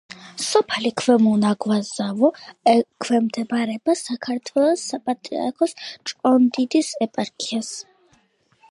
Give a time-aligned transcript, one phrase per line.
[0.43, 2.31] სოფელი ქვემო ნაგვაზავო
[2.73, 7.73] ექვემდებარება საქართველოს საპატრიარქოს ჭყონდიდის ეპარქიას.